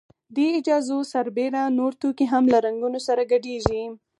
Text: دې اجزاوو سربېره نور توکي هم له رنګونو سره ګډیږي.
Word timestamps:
دې 0.35 0.47
اجزاوو 0.59 1.09
سربېره 1.13 1.61
نور 1.77 1.91
توکي 2.01 2.25
هم 2.33 2.43
له 2.53 2.57
رنګونو 2.65 2.99
سره 3.07 3.21
ګډیږي. 3.31 3.81